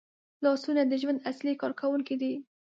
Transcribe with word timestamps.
لاسونه 0.43 0.81
د 0.87 0.93
ژوند 1.01 1.23
اصلي 1.31 1.53
کارکوونکي 1.61 2.15
دي 2.21 2.33